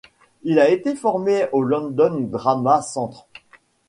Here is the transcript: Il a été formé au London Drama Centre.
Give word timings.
Il 0.41 0.57
a 0.59 0.67
été 0.67 0.95
formé 0.95 1.45
au 1.51 1.61
London 1.61 2.21
Drama 2.21 2.81
Centre. 2.81 3.27